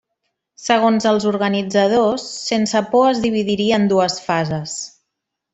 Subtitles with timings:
[0.67, 4.79] Segons els organitzadors, Sense Por es dividiria en dues fases.